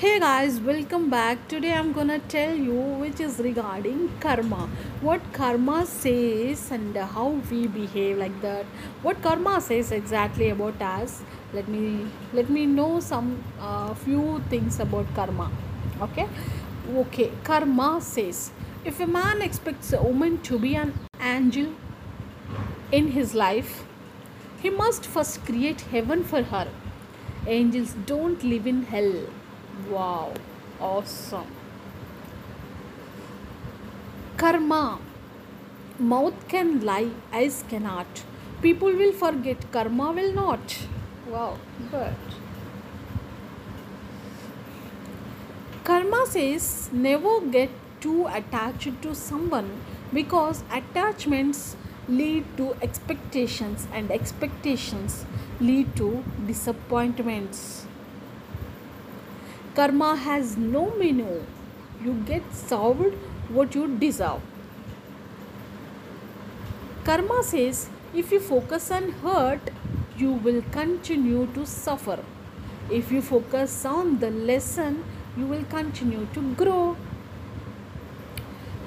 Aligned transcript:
Hey 0.00 0.20
guys, 0.20 0.60
welcome 0.60 1.10
back. 1.10 1.38
Today 1.48 1.72
I'm 1.74 1.92
gonna 1.92 2.20
tell 2.32 2.54
you 2.54 2.82
which 2.98 3.18
is 3.18 3.38
regarding 3.40 4.02
karma. 4.20 4.68
What 5.00 5.24
karma 5.32 5.86
says 5.86 6.70
and 6.70 6.96
how 6.96 7.30
we 7.50 7.66
behave 7.66 8.18
like 8.18 8.36
that. 8.42 8.64
What 9.02 9.20
karma 9.22 9.60
says 9.60 9.90
exactly 9.90 10.50
about 10.50 10.80
us. 10.80 11.24
Let 11.52 11.66
me 11.66 12.06
let 12.32 12.48
me 12.48 12.64
know 12.74 13.00
some 13.00 13.32
uh, 13.60 13.92
few 14.04 14.40
things 14.52 14.78
about 14.78 15.10
karma. 15.16 15.50
Okay, 16.06 16.28
okay. 17.02 17.32
Karma 17.50 18.00
says 18.00 18.52
if 18.84 19.00
a 19.00 19.10
man 19.16 19.42
expects 19.48 19.92
a 19.92 20.00
woman 20.00 20.38
to 20.50 20.60
be 20.60 20.76
an 20.76 20.94
angel 21.32 21.74
in 22.92 23.10
his 23.18 23.34
life, 23.34 23.74
he 24.62 24.70
must 24.70 25.10
first 25.16 25.44
create 25.50 25.84
heaven 25.96 26.22
for 26.22 26.44
her. 26.54 26.68
Angels 27.58 27.96
don't 28.14 28.48
live 28.54 28.72
in 28.76 28.82
hell. 28.94 29.12
Wow, 29.86 30.34
awesome. 30.80 31.46
Karma. 34.36 35.00
Mouth 36.00 36.46
can 36.48 36.84
lie, 36.84 37.10
eyes 37.32 37.64
cannot. 37.68 38.06
People 38.62 38.92
will 38.92 39.12
forget, 39.12 39.70
karma 39.72 40.12
will 40.12 40.32
not. 40.32 40.78
Wow, 41.28 41.58
good. 41.90 42.14
Karma 45.82 46.24
says 46.26 46.90
never 46.92 47.40
get 47.40 47.70
too 48.00 48.28
attached 48.28 49.02
to 49.02 49.14
someone 49.14 49.80
because 50.12 50.62
attachments 50.70 51.76
lead 52.08 52.44
to 52.56 52.74
expectations 52.80 53.88
and 53.92 54.12
expectations 54.12 55.24
lead 55.60 55.96
to 55.96 56.22
disappointments. 56.46 57.87
Karma 59.78 60.16
has 60.16 60.56
no 60.56 60.92
menu. 60.98 61.40
You 62.04 62.14
get 62.26 62.42
served 62.52 63.14
what 63.48 63.76
you 63.76 63.86
deserve. 63.98 64.40
Karma 67.04 67.44
says 67.44 67.88
if 68.12 68.32
you 68.32 68.40
focus 68.40 68.90
on 68.90 69.12
hurt, 69.26 69.70
you 70.16 70.32
will 70.32 70.62
continue 70.72 71.46
to 71.54 71.64
suffer. 71.64 72.18
If 72.90 73.12
you 73.12 73.22
focus 73.22 73.84
on 73.84 74.18
the 74.18 74.30
lesson, 74.30 75.04
you 75.36 75.46
will 75.46 75.62
continue 75.76 76.26
to 76.34 76.42
grow. 76.54 76.96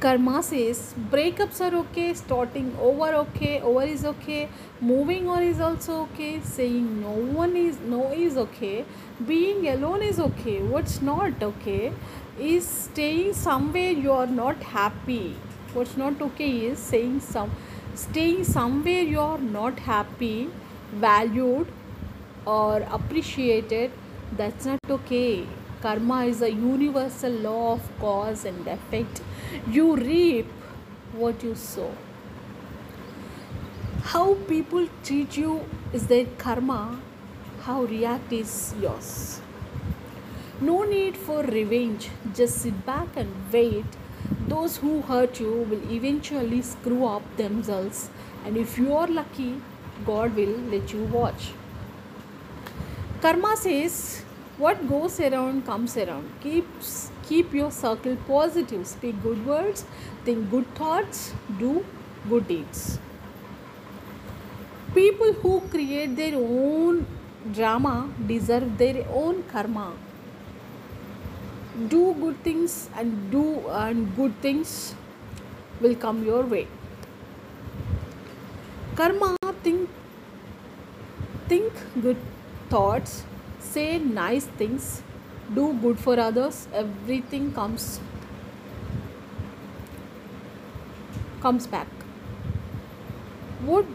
Karma 0.02 0.42
says 0.42 0.96
breakups 1.12 1.62
are 1.62 1.76
okay, 1.80 2.16
starting 2.16 2.76
over 2.82 3.10
okay, 3.18 3.62
over 3.62 3.84
is 3.84 4.04
okay, 4.04 4.50
moving 4.80 5.30
on 5.30 5.44
is 5.44 5.60
also 5.60 5.98
okay, 6.06 6.42
saying 6.42 6.88
no 7.02 7.12
one 7.42 7.56
is 7.56 7.78
no 7.92 8.00
is 8.12 8.36
okay, 8.44 8.84
being 9.28 9.68
alone 9.74 10.02
is 10.02 10.20
okay. 10.20 10.58
What's 10.74 11.04
not 11.04 11.46
okay 11.50 11.94
is 12.40 12.68
staying 12.68 13.36
somewhere 13.44 13.92
you 13.92 14.12
are 14.12 14.26
not 14.26 14.64
happy. 14.72 15.36
What's 15.76 15.96
not 15.96 16.20
okay 16.30 16.50
is 16.72 16.80
saying 16.80 17.20
some 17.20 17.56
staying 17.94 18.44
somewhere 18.44 19.08
you 19.14 19.20
are 19.20 19.38
not 19.38 19.88
happy, 19.92 20.50
valued 21.08 21.68
or 22.58 22.78
appreciated. 23.00 23.92
That's 24.36 24.66
not 24.66 24.80
okay. 25.02 25.46
Karma 25.82 26.26
is 26.26 26.42
a 26.42 26.52
universal 26.52 27.32
law 27.32 27.74
of 27.74 28.00
cause 28.00 28.46
and 28.46 28.68
effect. 28.68 29.22
You 29.68 29.96
reap 29.96 30.46
what 31.14 31.44
you 31.44 31.56
sow. 31.56 31.92
How 34.04 34.36
people 34.48 34.88
treat 35.04 35.38
you 35.38 35.62
is 35.94 36.08
their 36.08 36.26
karma, 36.38 37.00
how 37.62 37.84
react 37.84 38.32
is 38.32 38.74
yours. 38.80 39.42
No 40.60 40.84
need 40.84 41.18
for 41.18 41.44
revenge, 41.44 42.10
just 42.36 42.60
sit 42.60 42.86
back 42.86 43.08
and 43.16 43.34
wait. 43.52 43.86
Those 44.48 44.78
who 44.78 45.02
hurt 45.02 45.40
you 45.40 45.52
will 45.70 45.92
eventually 45.92 46.62
screw 46.62 47.06
up 47.06 47.24
themselves, 47.38 48.10
and 48.46 48.58
if 48.58 48.78
you 48.78 48.96
are 48.96 49.08
lucky, 49.08 49.62
God 50.06 50.36
will 50.36 50.58
let 50.74 50.94
you 50.94 51.04
watch. 51.06 51.52
Karma 53.22 53.56
says, 53.58 54.24
What 54.62 54.88
goes 54.88 55.20
around 55.20 55.66
comes 55.66 55.98
around. 55.98 56.30
Keeps, 56.42 57.10
keep 57.28 57.52
your 57.52 57.72
circle 57.72 58.16
positive. 58.28 58.86
Speak 58.86 59.22
good 59.24 59.44
words, 59.46 59.86
think 60.24 60.52
good 60.52 60.68
thoughts, 60.76 61.34
do 61.58 61.84
good 62.30 62.48
deeds. 62.48 63.00
People 64.94 65.34
who 65.34 65.62
create 65.62 66.16
their 66.16 66.36
own 66.36 67.08
drama 67.54 68.08
deserve 68.28 68.78
their 68.78 69.04
own 69.10 69.42
karma. 69.52 69.94
Do 71.88 72.14
good 72.20 72.44
things 72.44 72.90
and 72.96 73.32
do 73.32 73.68
and 73.70 74.16
good 74.16 74.40
things 74.42 74.94
will 75.80 75.96
come 75.96 76.24
your 76.24 76.44
way. 76.44 76.68
Karma 78.96 79.36
think 79.64 79.90
think 81.48 81.74
good 82.02 82.18
thoughts, 82.70 83.24
say 83.62 84.00
nice 84.00 84.46
things, 84.46 85.04
do 85.54 85.74
good 85.82 86.00
for 86.00 86.20
others, 86.20 86.68
everything 86.74 87.52
comes 87.54 88.00
comes 91.42 91.68
back. 91.68 91.88
What 93.66 93.86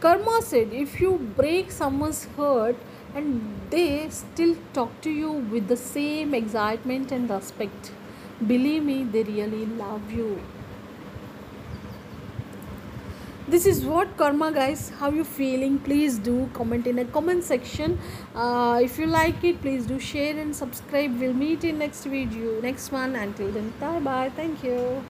Karma 0.00 0.40
said 0.42 0.72
if 0.72 1.00
you 1.00 1.12
break 1.36 1.70
someone's 1.72 2.24
heart 2.36 2.76
and 3.14 3.40
they 3.70 4.08
still 4.10 4.56
talk 4.72 5.00
to 5.02 5.10
you 5.10 5.30
with 5.32 5.68
the 5.68 5.76
same 5.76 6.34
excitement 6.34 7.10
and 7.12 7.28
respect, 7.30 7.92
believe 8.46 8.82
me, 8.84 9.04
they 9.04 9.22
really 9.22 9.66
love 9.66 10.10
you. 10.12 10.40
This 13.46 13.66
is 13.66 13.84
what 13.84 14.16
karma, 14.16 14.50
guys. 14.52 14.90
How 14.98 15.10
you 15.10 15.22
feeling? 15.22 15.78
Please 15.78 16.18
do 16.18 16.48
comment 16.54 16.86
in 16.86 16.98
a 16.98 17.04
comment 17.04 17.44
section. 17.44 17.98
Uh, 18.34 18.80
if 18.82 18.98
you 18.98 19.06
like 19.06 19.44
it, 19.44 19.60
please 19.60 19.84
do 19.84 19.98
share 20.00 20.38
and 20.38 20.56
subscribe. 20.56 21.20
We'll 21.20 21.34
meet 21.34 21.62
in 21.62 21.78
next 21.78 22.04
video, 22.04 22.60
next 22.62 22.90
one. 22.90 23.14
Until 23.16 23.50
then, 23.50 23.74
bye 23.78 24.00
bye. 24.00 24.30
Thank 24.34 24.64
you. 24.64 25.02